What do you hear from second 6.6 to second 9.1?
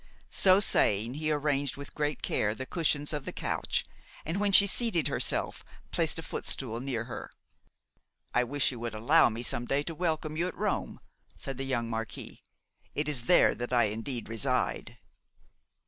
near her. 'I wish you would